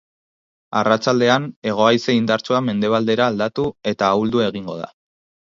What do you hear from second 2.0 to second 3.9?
indartsua mendebaldera aldatu